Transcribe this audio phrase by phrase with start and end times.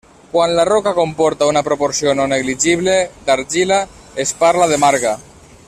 [0.29, 2.95] Quan la roca comporta una proporció no negligible
[3.29, 3.79] d'argila
[4.25, 5.17] es parla de marga.